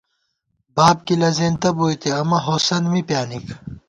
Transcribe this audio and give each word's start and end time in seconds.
باب 0.75 0.97
گِلہ 1.07 1.29
زېنتہ 1.37 1.69
بوئیتے، 1.77 2.09
امہ 2.19 2.39
ہوسند 2.45 2.85
می 2.91 3.01
پیانِک 3.07 3.45